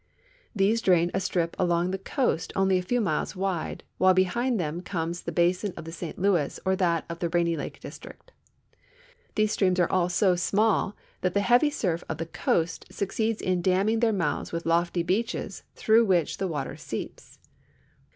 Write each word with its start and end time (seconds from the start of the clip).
These 0.55 0.81
drain 0.81 1.11
a 1.13 1.19
strip 1.19 1.55
along 1.59 1.91
the 1.91 1.99
coast 1.99 2.51
only 2.55 2.79
a 2.79 2.81
few 2.81 2.99
miles 2.99 3.35
wide, 3.35 3.83
while 3.99 4.15
behind 4.15 4.59
them 4.59 4.81
comes 4.81 5.21
the 5.21 5.31
basin 5.31 5.73
of 5.77 5.85
the 5.85 5.91
St 5.91 6.17
Louis 6.17 6.59
or 6.65 6.75
that 6.75 7.05
of 7.07 7.19
the 7.19 7.29
Rainy 7.29 7.55
lake 7.55 7.79
district. 7.79 8.31
These 9.35 9.51
streams 9.51 9.79
are 9.79 9.91
all 9.91 10.09
so 10.09 10.35
small 10.35 10.95
that 11.21 11.35
the 11.35 11.41
heavy 11.41 11.69
surf 11.69 12.03
of 12.09 12.17
the 12.17 12.25
coast 12.25 12.87
succeeds 12.89 13.43
in 13.43 13.61
damming 13.61 13.99
their 13.99 14.11
mouths 14.11 14.51
with 14.51 14.65
lofty 14.65 15.03
beaches 15.03 15.61
through 15.75 16.05
which 16.05 16.37
the 16.39 16.47
water 16.47 16.75
seeps. 16.77 17.37